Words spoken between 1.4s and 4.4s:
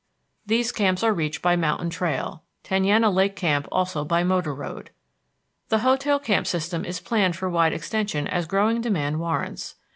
by mountain trail, Tenaya Lake Camp also by